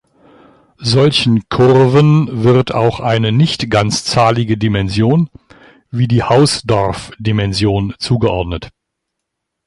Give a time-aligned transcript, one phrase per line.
[0.79, 5.29] Solchen Kurven wird auch eine nicht ganzzahlige Dimension
[5.91, 8.71] wie die Hausdorff-Dimension zugeordnet.